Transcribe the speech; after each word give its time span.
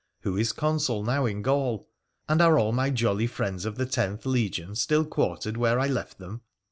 'Who 0.23 0.35
is 0.35 0.51
Consul 0.51 1.03
now 1.03 1.27
in 1.27 1.43
Gaul? 1.43 1.87
And 2.27 2.41
are 2.41 2.57
all 2.57 2.71
my 2.71 2.89
jolly 2.89 3.27
friends 3.27 3.65
of 3.65 3.75
the 3.75 3.85
Tenth 3.85 4.25
Legion 4.25 4.73
still 4.73 5.05
quartered 5.05 5.57
where 5.57 5.79
I 5.79 5.85
left 5.85 6.17
them 6.17 6.41